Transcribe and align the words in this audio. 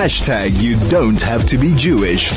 Hashtag 0.00 0.62
you 0.62 0.76
don't 0.88 1.20
have 1.20 1.44
to 1.44 1.58
be 1.58 1.74
Jewish. 1.74 2.32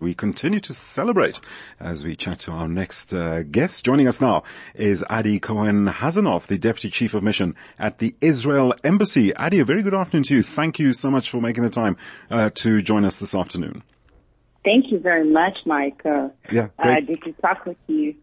We 0.00 0.14
continue 0.14 0.58
to 0.58 0.72
celebrate 0.72 1.40
as 1.78 2.04
we 2.04 2.16
chat 2.16 2.40
to 2.40 2.50
our 2.50 2.66
next 2.66 3.14
uh, 3.14 3.44
guest. 3.44 3.84
Joining 3.84 4.08
us 4.08 4.20
now 4.20 4.42
is 4.74 5.04
Adi 5.08 5.38
Cohen 5.38 5.86
Hazanov, 5.86 6.48
the 6.48 6.58
Deputy 6.58 6.90
Chief 6.90 7.14
of 7.14 7.22
Mission 7.22 7.54
at 7.78 7.98
the 7.98 8.16
Israel 8.20 8.74
Embassy. 8.82 9.32
Adi, 9.36 9.60
a 9.60 9.64
very 9.64 9.84
good 9.84 9.94
afternoon 9.94 10.24
to 10.24 10.34
you. 10.34 10.42
Thank 10.42 10.80
you 10.80 10.92
so 10.92 11.08
much 11.08 11.30
for 11.30 11.40
making 11.40 11.62
the 11.62 11.70
time 11.70 11.96
uh, 12.32 12.50
to 12.56 12.82
join 12.82 13.04
us 13.04 13.18
this 13.18 13.32
afternoon. 13.32 13.84
Thank 14.64 14.90
you 14.90 14.98
very 14.98 15.30
much, 15.30 15.58
Mike. 15.66 16.02
Uh, 16.04 16.30
yeah, 16.50 16.70
great. 16.80 17.06
good 17.06 17.22
to 17.22 17.32
talk 17.40 17.64
with 17.64 17.76
you. 17.86 18.16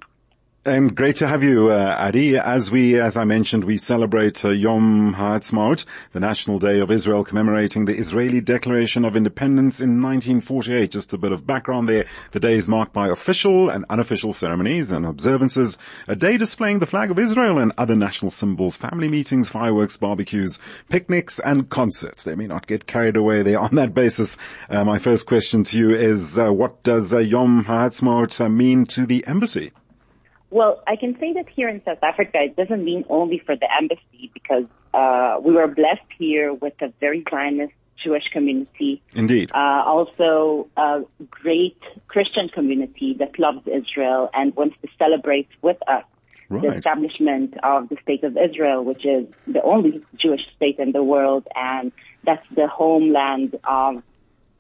And 0.66 0.94
great 0.94 1.16
to 1.16 1.28
have 1.28 1.42
you, 1.42 1.72
uh, 1.72 1.96
Adi. 1.98 2.38
As 2.38 2.70
we, 2.70 3.00
as 3.00 3.16
I 3.16 3.24
mentioned, 3.24 3.64
we 3.64 3.78
celebrate 3.78 4.44
uh, 4.44 4.50
Yom 4.50 5.14
Ha'atzmaut, 5.14 5.86
the 6.12 6.20
National 6.20 6.60
Day 6.60 6.82
of 6.82 6.92
Israel, 6.92 7.24
commemorating 7.24 7.86
the 7.86 7.96
Israeli 7.96 8.42
Declaration 8.42 9.06
of 9.06 9.16
Independence 9.16 9.80
in 9.80 10.02
1948. 10.02 10.92
Just 10.92 11.14
a 11.14 11.18
bit 11.18 11.32
of 11.32 11.48
background 11.48 11.88
there. 11.88 12.08
The 12.34 12.42
day 12.42 12.58
is 12.58 12.68
marked 12.68 12.92
by 12.92 13.08
official 13.08 13.70
and 13.70 13.86
unofficial 13.90 14.34
ceremonies 14.34 14.92
and 14.92 15.06
observances. 15.06 15.78
A 16.10 16.16
day 16.18 16.36
displaying 16.36 16.80
the 16.80 16.86
flag 16.86 17.10
of 17.10 17.18
Israel 17.18 17.58
and 17.58 17.72
other 17.78 17.96
national 17.96 18.30
symbols, 18.30 18.76
family 18.76 19.08
meetings, 19.08 19.48
fireworks, 19.48 19.96
barbecues, 19.96 20.60
picnics, 20.90 21.40
and 21.40 21.70
concerts. 21.70 22.24
They 22.24 22.36
may 22.36 22.48
not 22.48 22.68
get 22.68 22.86
carried 22.86 23.16
away 23.16 23.44
there 23.44 23.60
on 23.60 23.76
that 23.76 23.94
basis. 23.94 24.36
Uh, 24.70 24.84
my 24.84 25.00
first 25.00 25.26
question 25.26 25.64
to 25.64 25.78
you 25.78 25.96
is, 25.96 26.38
uh, 26.38 26.52
what 26.52 26.84
does 26.84 27.14
uh, 27.14 27.20
Yom 27.20 27.64
Ha'atzmaut 27.64 28.42
uh, 28.42 28.50
mean 28.50 28.86
to 28.88 29.06
the 29.06 29.26
embassy? 29.26 29.72
Well, 30.52 30.84
I 30.88 30.96
can 30.96 31.18
say 31.20 31.34
that 31.34 31.48
here 31.50 31.70
in 31.70 31.84
South 31.86 32.02
Africa, 32.02 32.40
it 32.42 32.56
doesn't 32.56 32.84
mean 32.84 33.06
only 33.10 33.40
for 33.46 33.56
the 33.56 33.68
embassy 33.80 34.32
because 34.34 34.66
uh, 34.94 35.38
we 35.42 35.54
were 35.54 35.68
blessed 35.68 36.10
here 36.18 36.54
with 36.54 36.74
a 36.82 36.92
very 37.00 37.24
Zionist 37.30 37.74
Jewish 38.04 38.24
community. 38.32 39.02
Indeed. 39.14 39.52
Uh, 39.54 39.84
also, 39.86 40.68
a 40.76 41.02
great 41.30 41.78
Christian 42.08 42.50
community 42.50 43.16
that 43.20 43.38
loves 43.38 43.68
Israel 43.68 44.30
and 44.34 44.56
wants 44.56 44.76
to 44.82 44.88
celebrate 44.98 45.50
with 45.62 45.78
us 45.88 46.04
right. 46.50 46.62
the 46.62 46.78
establishment 46.78 47.54
of 47.64 47.90
the 47.90 47.98
State 48.02 48.24
of 48.24 48.38
Israel, 48.38 48.84
which 48.84 49.06
is 49.06 49.28
the 49.48 49.62
only 49.62 50.04
Jewish 50.18 50.42
state 50.56 50.80
in 50.80 50.92
the 50.92 51.04
world, 51.04 51.48
and 51.56 51.92
that's 52.24 52.46
the 52.56 52.68
homeland 52.68 53.60
of 53.64 54.02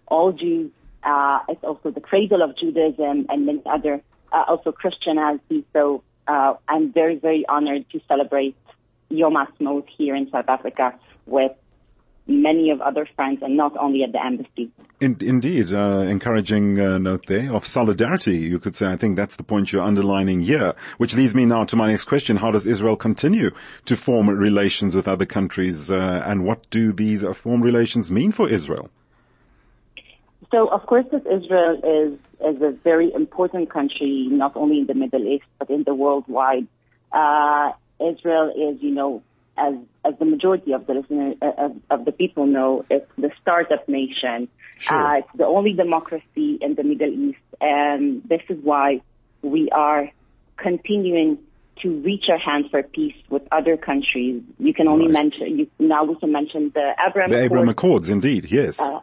all 0.08 0.32
Jews. 0.32 0.72
Uh, 1.04 1.40
it's 1.48 1.64
also 1.64 1.92
the 1.92 2.02
cradle 2.02 2.42
of 2.42 2.58
Judaism 2.58 3.26
and 3.30 3.46
many 3.46 3.62
other 3.66 4.02
uh, 4.32 4.44
also 4.48 4.72
Christianity. 4.72 5.66
So 5.74 6.04
uh, 6.28 6.56
I'm 6.68 6.92
very, 6.92 7.18
very 7.18 7.46
honored 7.48 7.90
to 7.92 8.02
celebrate 8.08 8.56
Yom 9.10 9.34
Ha'atzmaut 9.34 9.86
here 9.98 10.16
in 10.16 10.30
South 10.30 10.48
Africa 10.48 10.94
with 11.26 11.52
many 12.30 12.70
of 12.70 12.80
other 12.80 13.08
friends 13.16 13.40
and 13.42 13.58
not 13.58 13.76
only 13.78 14.04
at 14.04 14.12
the 14.12 14.24
embassy. 14.24 14.72
In, 15.02 15.18
indeed, 15.22 15.74
uh, 15.74 16.02
encouraging 16.02 16.80
uh, 16.80 16.98
note 17.00 17.26
there 17.26 17.54
of 17.54 17.66
solidarity, 17.66 18.38
you 18.38 18.60
could 18.60 18.76
say. 18.76 18.86
I 18.86 18.98
think 18.98 19.16
that's 19.16 19.36
the 19.36 19.44
point 19.44 19.74
you're 19.74 19.84
underlining 19.84 20.42
here, 20.42 20.76
which 20.98 21.16
leads 21.16 21.34
me 21.34 21.46
now 21.46 21.64
to 21.66 21.76
my 21.76 21.90
next 21.90 22.04
question. 22.04 22.38
How 22.38 22.52
does 22.52 22.68
Israel 22.68 22.96
continue 22.96 23.52
to 23.86 23.98
form 23.98 24.30
relations 24.30 24.96
with 24.96 25.08
other 25.08 25.26
countries, 25.26 25.92
uh, 25.92 26.24
and 26.26 26.44
what 26.44 26.70
do 26.70 26.92
these 26.92 27.24
uh, 27.24 27.34
form 27.34 27.62
relations 27.62 28.12
mean 28.12 28.32
for 28.32 28.48
Israel? 28.48 28.90
So, 30.52 30.68
of 30.68 30.86
course, 30.86 31.06
Israel 31.14 31.80
is 31.84 32.20
is 32.42 32.62
a 32.62 32.72
very 32.84 33.14
important 33.14 33.70
country, 33.70 34.28
not 34.32 34.56
only 34.56 34.80
in 34.80 34.88
the 34.88 34.94
Middle 34.94 35.28
East 35.28 35.46
but 35.60 35.70
in 35.70 35.84
the 35.84 35.94
worldwide. 35.94 36.68
Uh, 37.12 37.72
Israel 38.00 38.50
is, 38.50 38.82
you 38.82 38.92
know, 38.92 39.22
as 39.58 39.76
as 40.06 40.14
the 40.18 40.26
majority 40.26 40.72
of 40.72 40.88
the 40.88 40.94
listener 40.94 41.34
uh, 41.42 41.66
of, 41.66 41.76
of, 41.90 42.06
the 42.06 42.12
people 42.12 42.46
know, 42.46 42.86
it's 42.90 43.12
the 43.18 43.32
startup 43.42 43.88
nation. 43.88 44.48
Sure. 44.78 44.98
Uh, 44.98 45.18
it's 45.20 45.30
the 45.36 45.46
only 45.46 45.74
democracy 45.74 46.58
in 46.62 46.76
the 46.76 46.84
Middle 46.84 47.14
East, 47.14 47.40
and 47.60 48.24
this 48.24 48.42
is 48.50 48.58
why 48.64 49.02
we 49.42 49.70
are 49.72 50.10
continuing 50.58 51.38
to 51.82 52.02
reach 52.02 52.26
our 52.30 52.38
hand 52.38 52.66
for 52.72 52.82
peace 52.84 53.16
with 53.30 53.44
other 53.52 53.78
countries. 53.78 54.42
You 54.58 54.74
can 54.74 54.88
only 54.88 55.06
right. 55.06 55.14
mention 55.14 55.60
you 55.60 55.68
now 55.80 56.06
we 56.06 56.16
can 56.16 56.32
mention 56.32 56.72
the 56.74 56.94
Abraham 57.06 57.32
the 57.32 57.42
Abraham 57.42 57.70
Accords. 57.70 58.08
Accords, 58.08 58.10
indeed, 58.10 58.52
yes. 58.52 58.80
Uh, 58.80 59.02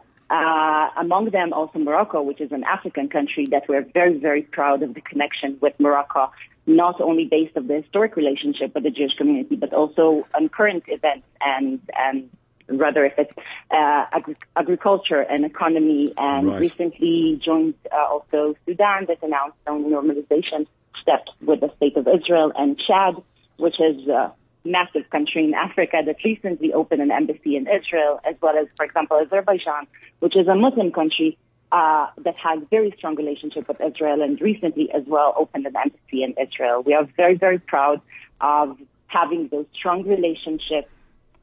among 0.99 1.29
them 1.31 1.53
also 1.53 1.79
Morocco, 1.79 2.21
which 2.21 2.41
is 2.41 2.51
an 2.51 2.63
African 2.63 3.09
country 3.09 3.45
that 3.51 3.63
we're 3.69 3.85
very, 3.93 4.17
very 4.17 4.41
proud 4.41 4.83
of 4.83 4.93
the 4.93 5.01
connection 5.01 5.57
with 5.61 5.73
Morocco, 5.79 6.31
not 6.65 6.99
only 7.01 7.25
based 7.25 7.55
of 7.55 7.67
the 7.67 7.75
historic 7.81 8.15
relationship 8.15 8.73
with 8.75 8.83
the 8.83 8.91
Jewish 8.91 9.15
community, 9.17 9.55
but 9.55 9.73
also 9.73 10.27
on 10.35 10.49
current 10.49 10.83
events 10.87 11.27
and, 11.41 11.79
and 11.95 12.29
rather 12.67 13.05
if 13.05 13.13
it's 13.17 13.31
uh, 13.71 14.05
agri- 14.11 14.35
agriculture 14.55 15.21
and 15.21 15.45
economy. 15.45 16.13
And 16.17 16.47
Right. 16.47 16.59
recently 16.59 17.39
joined 17.43 17.75
uh, 17.91 17.95
also 18.13 18.55
Sudan 18.65 19.05
that 19.07 19.23
announced 19.23 19.57
some 19.65 19.85
normalization 19.85 20.67
steps 21.01 21.31
with 21.41 21.61
the 21.61 21.71
state 21.77 21.95
of 21.95 22.07
Israel 22.07 22.51
and 22.57 22.77
Chad, 22.85 23.15
which 23.57 23.79
is 23.79 24.07
a 24.07 24.33
massive 24.71 25.09
country 25.09 25.45
in 25.45 25.53
Africa 25.53 25.97
that 26.05 26.17
recently 26.23 26.73
opened 26.73 27.01
an 27.01 27.11
embassy 27.11 27.55
in 27.55 27.67
Israel, 27.67 28.19
as 28.29 28.35
well 28.41 28.57
as, 28.57 28.67
for 28.75 28.85
example, 28.85 29.17
Azerbaijan, 29.17 29.87
which 30.19 30.35
is 30.35 30.47
a 30.47 30.55
Muslim 30.55 30.91
country 30.91 31.37
uh, 31.71 32.07
that 32.23 32.35
has 32.37 32.61
very 32.69 32.93
strong 32.97 33.15
relationship 33.15 33.67
with 33.67 33.79
Israel 33.81 34.21
and 34.21 34.39
recently 34.41 34.89
as 34.91 35.03
well 35.05 35.33
opened 35.37 35.65
an 35.65 35.75
embassy 35.75 36.23
in 36.23 36.33
Israel. 36.41 36.81
We 36.83 36.93
are 36.93 37.07
very, 37.17 37.35
very 37.35 37.59
proud 37.59 38.01
of 38.39 38.77
having 39.07 39.49
those 39.49 39.65
strong 39.73 40.03
relationships 40.03 40.89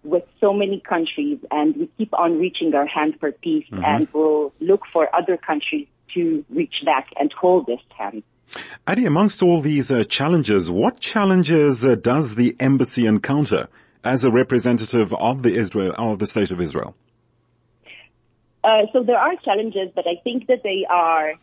with 0.03 0.25
so 0.41 0.53
many 0.53 0.81
countries 0.81 1.39
and 1.51 1.77
we 1.77 1.91
keep 1.99 2.13
on 2.15 2.39
reaching 2.39 2.75
our 2.75 2.87
hand 2.87 3.15
for 3.19 3.33
peace 3.33 3.67
and 3.71 4.07
we'll 4.13 4.53
look 4.61 4.83
for 4.93 5.09
other 5.15 5.37
countries 5.39 5.87
to 6.13 6.45
reach 6.51 6.75
back 6.85 7.09
and 7.19 7.33
hold 7.33 7.67
this 7.67 7.81
hand. 7.97 8.23
Adi, 8.87 9.07
amongst 9.07 9.43
all 9.43 9.61
these 9.61 9.91
uh, 9.91 10.05
challenges, 10.05 10.71
what 10.71 11.01
challenges 11.01 11.85
uh, 11.85 11.95
does 11.95 12.35
the 12.35 12.55
embassy 12.61 13.07
encounter 13.07 13.69
as 14.05 14.25
a 14.25 14.31
representative 14.31 15.13
of 15.15 15.43
the 15.43 15.55
Israel, 15.57 15.93
of 15.97 16.19
the 16.19 16.27
state 16.27 16.51
of 16.51 16.61
Israel? 16.61 16.95
Uh, 18.63 18.87
so 18.93 19.03
there 19.03 19.19
are 19.19 19.35
challenges, 19.45 19.91
but 19.95 20.07
I 20.07 20.21
think 20.23 20.47
that 20.47 20.63
they 20.63 20.87
are 20.89 21.35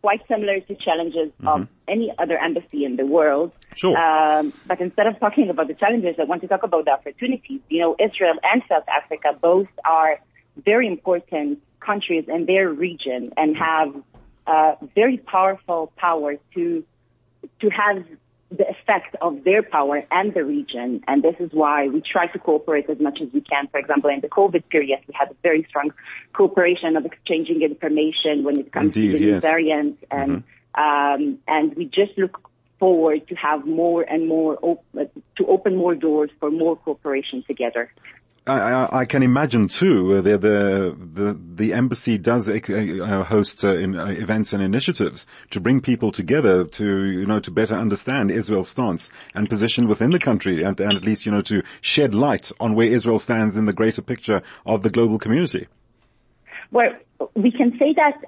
quite 0.00 0.20
similar 0.26 0.58
to 0.58 0.74
challenges 0.74 1.30
of 1.46 1.68
any 1.86 2.12
other 2.18 2.36
embassy 2.36 2.84
in 2.84 2.96
the 2.96 3.06
world. 3.06 3.52
Sure. 3.76 3.96
Um, 3.96 4.52
but 4.66 4.80
instead 4.80 5.06
of 5.06 5.18
talking 5.20 5.48
about 5.48 5.68
the 5.68 5.74
challenges, 5.74 6.16
I 6.18 6.24
want 6.24 6.42
to 6.42 6.48
talk 6.48 6.64
about 6.64 6.84
the 6.84 6.90
opportunities. 6.90 7.60
You 7.68 7.80
know, 7.80 7.96
Israel 8.00 8.34
and 8.42 8.62
South 8.68 8.84
Africa 8.88 9.38
both 9.40 9.68
are 9.84 10.18
very 10.64 10.88
important 10.88 11.60
countries 11.78 12.24
in 12.28 12.46
their 12.46 12.68
region 12.68 13.32
and 13.36 13.56
have 13.56 13.94
uh, 14.46 14.74
very 14.94 15.18
powerful 15.18 15.92
power 15.96 16.36
to 16.54 16.84
to 17.60 17.68
have 17.70 18.04
the 18.50 18.68
effect 18.68 19.16
of 19.20 19.44
their 19.44 19.62
power 19.62 20.04
and 20.10 20.34
the 20.34 20.44
region. 20.44 21.02
And 21.08 21.22
this 21.22 21.36
is 21.40 21.50
why 21.52 21.88
we 21.88 22.02
try 22.02 22.26
to 22.26 22.38
cooperate 22.38 22.88
as 22.90 23.00
much 23.00 23.20
as 23.22 23.28
we 23.32 23.40
can. 23.40 23.68
For 23.68 23.78
example, 23.78 24.10
in 24.10 24.20
the 24.20 24.28
COVID 24.28 24.68
period, 24.68 25.00
we 25.08 25.14
had 25.18 25.30
a 25.30 25.36
very 25.42 25.64
strong 25.68 25.92
cooperation 26.34 26.96
of 26.96 27.06
exchanging 27.06 27.62
information 27.62 28.44
when 28.44 28.58
it 28.58 28.72
comes 28.72 28.96
Indeed, 28.96 29.12
to 29.12 29.18
the 29.18 29.24
yes. 29.32 29.42
variants. 29.42 30.04
And, 30.10 30.44
um, 30.74 31.38
and 31.48 31.74
we 31.74 31.86
just 31.86 32.16
look 32.18 32.48
forward 32.78 33.26
to 33.28 33.34
have 33.36 33.66
more 33.66 34.02
and 34.02 34.28
more, 34.28 34.58
op- 34.60 34.84
to 35.38 35.46
open 35.46 35.76
more 35.76 35.94
doors 35.94 36.30
for 36.38 36.50
more 36.50 36.76
cooperation 36.76 37.44
together. 37.46 37.90
I, 38.46 38.54
I, 38.54 38.98
I 39.00 39.04
can 39.04 39.22
imagine 39.22 39.68
too. 39.68 40.14
Uh, 40.16 40.20
the, 40.20 40.36
the 40.36 40.96
the 41.14 41.40
the 41.54 41.72
embassy 41.72 42.18
does 42.18 42.48
uh, 42.48 42.54
uh, 42.54 43.22
host 43.22 43.64
uh, 43.64 43.74
in, 43.74 43.96
uh, 43.96 44.06
events 44.06 44.52
and 44.52 44.60
initiatives 44.60 45.26
to 45.50 45.60
bring 45.60 45.80
people 45.80 46.10
together 46.10 46.64
to 46.64 47.04
you 47.04 47.24
know 47.24 47.38
to 47.38 47.52
better 47.52 47.76
understand 47.76 48.32
Israel's 48.32 48.68
stance 48.68 49.10
and 49.34 49.48
position 49.48 49.86
within 49.86 50.10
the 50.10 50.18
country, 50.18 50.64
and, 50.64 50.78
and 50.80 50.96
at 50.96 51.04
least 51.04 51.24
you 51.24 51.30
know 51.30 51.40
to 51.42 51.62
shed 51.80 52.14
light 52.14 52.50
on 52.58 52.74
where 52.74 52.86
Israel 52.88 53.18
stands 53.20 53.56
in 53.56 53.66
the 53.66 53.72
greater 53.72 54.02
picture 54.02 54.42
of 54.66 54.82
the 54.82 54.90
global 54.90 55.20
community. 55.20 55.68
Well, 56.72 56.90
we 57.36 57.52
can 57.52 57.78
say 57.78 57.94
that 57.94 58.24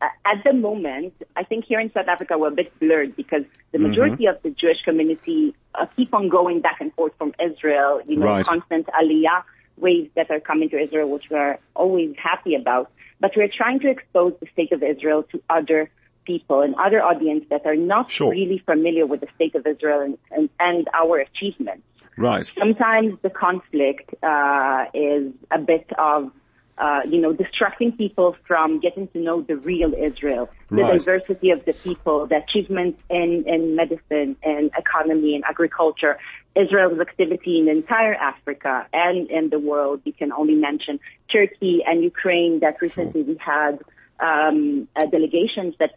at 0.00 0.44
the 0.44 0.52
moment, 0.52 1.14
I 1.34 1.42
think 1.42 1.64
here 1.64 1.80
in 1.80 1.90
South 1.92 2.06
Africa 2.06 2.38
we're 2.38 2.48
a 2.48 2.50
bit 2.52 2.78
blurred 2.78 3.16
because 3.16 3.42
the 3.72 3.78
majority 3.78 4.26
of 4.26 4.40
the 4.42 4.50
Jewish 4.50 4.82
community 4.84 5.56
uh, 5.74 5.86
keep 5.96 6.14
on 6.14 6.28
going 6.28 6.60
back 6.60 6.76
and 6.80 6.92
forth 6.94 7.14
from 7.18 7.34
Israel. 7.42 8.00
You 8.06 8.16
know, 8.16 8.26
Right. 8.26 8.44
constant 8.44 8.86
aliyah 8.86 9.42
waves 9.78 10.10
that 10.16 10.30
are 10.30 10.40
coming 10.40 10.68
to 10.70 10.78
Israel, 10.78 11.08
which 11.10 11.24
we're 11.30 11.58
always 11.74 12.14
happy 12.16 12.54
about. 12.54 12.90
But 13.20 13.32
we're 13.36 13.48
trying 13.48 13.80
to 13.80 13.88
expose 13.90 14.34
the 14.40 14.46
state 14.52 14.72
of 14.72 14.82
Israel 14.82 15.22
to 15.32 15.42
other 15.48 15.90
people 16.24 16.60
and 16.62 16.74
other 16.74 17.02
audience 17.02 17.44
that 17.50 17.64
are 17.66 17.76
not 17.76 18.10
Sure. 18.10 18.30
really 18.30 18.58
familiar 18.58 19.06
with 19.06 19.20
the 19.20 19.28
state 19.36 19.54
of 19.54 19.66
Israel 19.66 20.00
and, 20.00 20.18
and, 20.32 20.48
and 20.58 20.88
our 20.92 21.18
achievements 21.18 21.82
Right. 22.18 22.50
sometimes 22.58 23.18
the 23.22 23.30
conflict 23.30 24.12
uh, 24.22 24.86
is 24.94 25.32
a 25.50 25.58
bit 25.58 25.86
of 25.98 26.32
uh, 26.78 27.00
you 27.08 27.20
know, 27.20 27.32
distracting 27.32 27.92
people 27.92 28.36
from 28.46 28.80
getting 28.80 29.08
to 29.08 29.18
know 29.18 29.40
the 29.40 29.56
real 29.56 29.92
Israel, 29.94 30.50
the 30.70 30.82
Right. 30.82 30.98
diversity 30.98 31.50
of 31.50 31.64
the 31.64 31.72
people, 31.72 32.26
the 32.26 32.36
achievements 32.36 33.00
in, 33.08 33.44
in 33.46 33.76
medicine 33.76 34.36
and 34.42 34.70
economy 34.76 35.34
and 35.34 35.44
agriculture, 35.44 36.18
Israel's 36.54 37.00
activity 37.00 37.58
in 37.60 37.68
entire 37.68 38.14
Africa 38.14 38.86
and 38.92 39.30
in 39.30 39.48
the 39.50 39.58
world. 39.58 40.00
You 40.04 40.12
can 40.12 40.32
only 40.32 40.54
mention 40.54 41.00
Turkey 41.32 41.82
and 41.86 42.02
Ukraine 42.02 42.60
that 42.60 42.80
recently 42.82 43.22
we 43.22 43.36
had 43.54 43.78
um, 44.20 44.88
uh, 44.96 45.06
delegations 45.06 45.74
that 45.78 45.90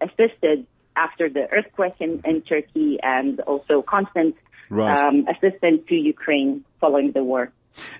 assisted 0.00 0.66
after 0.96 1.28
the 1.28 1.48
earthquake 1.50 1.94
in, 2.00 2.22
in 2.24 2.42
Turkey 2.42 2.98
and 3.02 3.40
also 3.40 3.82
constant 3.82 4.34
Right. 4.70 4.98
um, 5.08 5.26
assistance 5.28 5.82
to 5.90 5.94
Ukraine 5.94 6.64
following 6.80 7.12
the 7.12 7.22
war. 7.22 7.52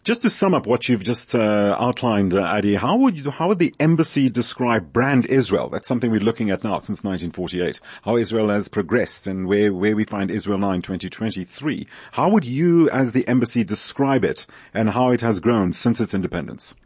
Just 0.05 0.23
to 0.23 0.31
sum 0.31 0.55
up 0.55 0.67
what 0.67 0.89
you've 0.89 1.03
just 1.03 1.35
uh, 1.35 1.77
outlined, 1.79 2.35
uh, 2.35 2.41
Adi, 2.41 2.75
how 2.77 2.97
would 2.97 3.19
you, 3.19 3.31
how 3.31 3.49
would 3.49 3.59
the 3.59 3.75
embassy 3.81 4.29
describe 4.29 4.93
brand 4.93 5.27
Israel? 5.27 5.69
That's 5.69 5.89
something 5.89 6.11
we're 6.11 6.21
looking 6.21 6.51
at 6.51 6.63
now 6.63 6.79
since 6.79 7.03
1948. 7.03 7.81
How 8.03 8.17
Israel 8.17 8.51
has 8.51 8.69
progressed 8.69 9.27
and 9.27 9.47
where 9.47 9.73
where 9.73 9.97
we 9.97 10.05
find 10.05 10.31
Israel 10.31 10.59
now 10.59 10.73
in 10.73 10.83
2023. 10.83 11.87
How 12.13 12.29
would 12.29 12.45
you, 12.45 12.89
as 12.91 13.13
the 13.13 13.27
embassy, 13.27 13.65
describe 13.65 14.25
it 14.25 14.47
and 14.73 14.91
how 14.91 15.11
it 15.11 15.21
has 15.21 15.41
grown 15.41 15.73
since 15.73 16.01
its 16.01 16.15
independence? 16.15 16.77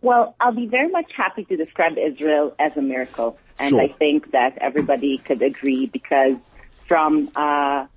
Well, 0.00 0.36
I'll 0.40 0.52
be 0.52 0.66
very 0.66 0.88
much 0.88 1.10
happy 1.16 1.44
to 1.44 1.56
describe 1.56 1.98
Israel 1.98 2.54
as 2.58 2.76
a 2.76 2.82
miracle. 2.82 3.38
And 3.58 3.70
Sure. 3.70 3.82
I 3.82 3.88
think 3.88 4.30
that 4.30 4.56
everybody 4.58 5.18
could 5.18 5.42
agree 5.42 5.86
because 5.86 6.36
from 6.86 7.30
a 7.34 7.88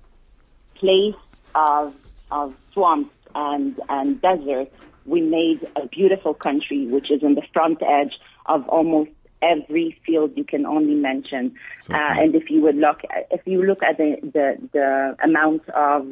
place 0.74 1.14
of, 1.54 1.94
of 2.30 2.54
swamps 2.72 3.14
and, 3.34 3.78
and 3.88 4.20
deserts, 4.20 4.74
we 5.04 5.20
made 5.20 5.66
a 5.76 5.86
beautiful 5.86 6.34
country 6.34 6.86
which 6.86 7.10
is 7.10 7.22
in 7.22 7.34
the 7.34 7.42
front 7.52 7.82
edge 7.82 8.12
of 8.46 8.68
almost 8.68 9.10
every 9.42 9.98
field 10.06 10.32
you 10.36 10.44
can 10.44 10.64
only 10.64 10.94
mention. 10.94 11.54
So, 11.82 11.94
uh, 11.94 11.98
and 11.98 12.34
if 12.34 12.48
you 12.50 12.60
would 12.62 12.76
look, 12.76 13.02
if 13.30 13.40
you 13.44 13.62
look 13.62 13.82
at 13.82 13.98
the, 13.98 14.16
the, 14.22 14.68
the 14.72 15.16
amount 15.22 15.68
of 15.70 16.06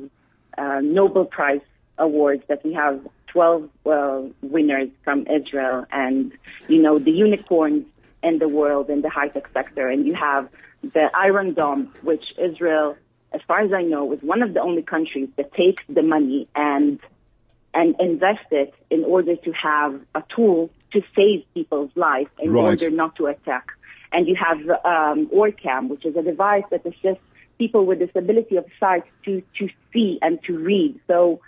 uh, 0.59 0.81
Nobel 0.83 1.25
Prize 1.25 1.61
awards 1.99 2.43
that 2.49 2.65
we 2.65 2.73
have 2.75 3.01
12 3.29 3.71
uh, 3.87 4.23
winners 4.43 4.89
from 5.05 5.27
Israel 5.29 5.87
and, 5.93 6.33
you 6.69 6.83
know, 6.83 6.99
the 6.99 7.13
unicorns 7.13 7.85
in 8.23 8.39
the 8.39 8.49
world 8.49 8.91
in 8.91 9.03
the 9.03 9.09
high-tech 9.09 9.49
sector. 9.53 9.89
And 9.89 10.07
you 10.07 10.15
have 10.15 10.49
the 10.83 11.11
Iron 11.15 11.55
Dome, 11.55 11.93
which 12.03 12.25
Israel, 12.39 12.97
as 13.33 13.41
far 13.47 13.61
as 13.61 13.73
I 13.73 13.83
know, 13.83 14.13
is 14.13 14.21
one 14.23 14.43
of 14.43 14.55
the 14.55 14.61
only 14.61 14.83
countries 14.83 15.29
that 15.37 15.53
takes 15.55 15.83
the 15.89 16.03
money 16.03 16.49
and 16.55 16.99
and 17.73 17.95
invest 18.01 18.47
it 18.51 18.75
in 18.91 19.05
order 19.05 19.37
to 19.37 19.53
have 19.53 20.01
a 20.15 20.25
tool 20.35 20.71
to 20.93 21.03
save 21.15 21.45
people's 21.55 21.93
lives 21.95 22.31
in 22.41 22.51
Right. 22.53 22.65
order 22.65 22.91
not 22.91 23.15
to 23.17 23.27
attack. 23.27 23.67
And 24.13 24.27
you 24.27 24.35
have 24.35 24.59
um, 24.85 25.29
OrCam, 25.29 25.89
which 25.89 26.05
is 26.05 26.17
a 26.17 26.23
device 26.23 26.65
that 26.71 26.85
assists 26.85 27.23
people 27.59 27.87
with 27.87 28.01
disability 28.01 28.57
of 28.57 28.65
sight 28.81 29.05
to, 29.25 29.41
to 29.59 29.69
see 29.93 30.19
and 30.21 30.43
to 30.45 30.59
read. 30.59 30.99
So, 31.07 31.41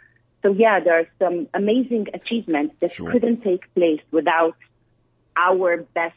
so 0.43 0.53
yeah, 0.53 0.79
there 0.79 1.01
are 1.01 1.09
some 1.19 1.49
amazing 1.55 2.07
achievements 2.15 2.77
that 2.81 2.93
Sure. 2.93 3.11
couldn't 3.11 3.43
take 3.43 3.63
place 3.75 4.01
without 4.13 4.55
our 5.37 5.79
best 5.95 6.15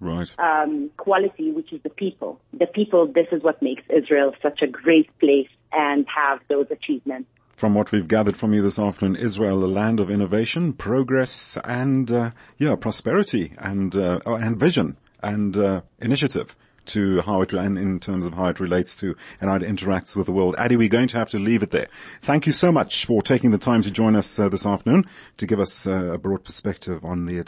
Right. 0.00 0.32
um, 0.38 0.90
quality, 0.96 1.50
which 1.50 1.72
is 1.72 1.82
the 1.82 1.90
people. 1.90 2.40
The 2.52 2.66
people, 2.66 3.06
this 3.06 3.26
is 3.32 3.42
what 3.42 3.60
makes 3.60 3.82
Israel 3.90 4.32
such 4.42 4.62
a 4.62 4.66
great 4.66 5.10
place 5.18 5.48
and 5.72 6.06
have 6.14 6.40
those 6.48 6.66
achievements. 6.70 7.28
From 7.56 7.74
what 7.74 7.90
we've 7.90 8.06
gathered 8.06 8.36
from 8.36 8.54
you 8.54 8.62
this 8.62 8.78
afternoon, 8.78 9.16
Israel, 9.16 9.64
a 9.64 9.66
land 9.66 9.98
of 9.98 10.10
innovation, 10.10 10.72
progress, 10.72 11.58
and 11.64 12.08
uh, 12.10 12.30
yeah, 12.58 12.76
prosperity, 12.76 13.52
and 13.58 13.96
uh, 13.96 14.20
and 14.24 14.56
vision, 14.56 14.96
and 15.20 15.56
uh, 15.58 15.80
initiative 16.00 16.54
to 16.88 17.20
how 17.22 17.42
it 17.42 17.52
and 17.52 17.78
in 17.78 18.00
terms 18.00 18.26
of 18.26 18.34
how 18.34 18.46
it 18.46 18.60
relates 18.60 18.96
to 18.96 19.14
and 19.40 19.50
how 19.50 19.56
it 19.56 19.62
interacts 19.62 20.16
with 20.16 20.26
the 20.26 20.32
world. 20.32 20.54
Adi, 20.58 20.76
we're 20.76 20.88
going 20.88 21.08
to 21.08 21.18
have 21.18 21.30
to 21.30 21.38
leave 21.38 21.62
it 21.62 21.70
there. 21.70 21.88
Thank 22.22 22.46
you 22.46 22.52
so 22.52 22.72
much 22.72 23.04
for 23.04 23.22
taking 23.22 23.50
the 23.50 23.58
time 23.58 23.82
to 23.82 23.90
join 23.90 24.16
us 24.16 24.38
uh, 24.38 24.48
this 24.48 24.66
afternoon 24.66 25.04
to 25.38 25.46
give 25.46 25.60
us 25.60 25.86
uh, 25.86 26.12
a 26.12 26.18
broad 26.18 26.44
perspective 26.44 27.04
on 27.04 27.26
the 27.26 27.44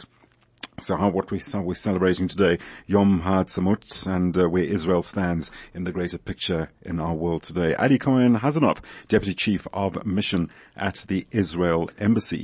so 0.79 0.95
how 0.95 1.09
what 1.09 1.29
we 1.29 1.41
we're 1.53 1.75
celebrating 1.75 2.27
today, 2.27 2.57
Yom 2.87 3.19
Ha'atzmaut, 3.19 4.07
and 4.07 4.35
uh, 4.37 4.49
where 4.49 4.63
Israel 4.63 5.03
stands 5.03 5.51
in 5.73 5.83
the 5.83 5.91
greater 5.91 6.17
picture 6.17 6.69
in 6.81 6.99
our 6.99 7.13
world 7.13 7.43
today. 7.43 7.75
Adi 7.75 7.99
Cohen 7.99 8.37
Hazanov, 8.37 8.79
Deputy 9.07 9.33
Chief 9.33 9.67
of 9.73 10.05
Mission 10.05 10.49
at 10.75 11.05
the 11.07 11.27
Israel 11.31 11.89
Embassy. 11.99 12.37